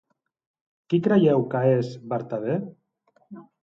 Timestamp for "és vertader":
1.77-2.61